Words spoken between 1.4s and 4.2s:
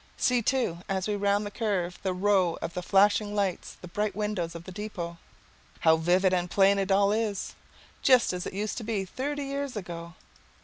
the curve, the row of the flashing lights, the bright